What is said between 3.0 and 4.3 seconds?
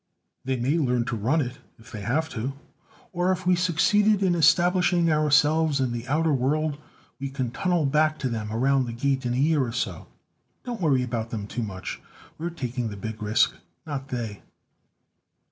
Or if we succeed